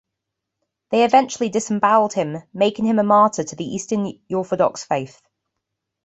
They 0.89 1.03
eventually 1.03 1.49
disemboweled 1.49 2.13
him, 2.13 2.37
making 2.55 2.85
him 2.85 2.97
a 2.97 3.03
martyr 3.03 3.43
to 3.43 3.55
the 3.55 3.63
Eastern 3.65 4.11
Orthodox 4.33 4.83
faith. 4.83 5.21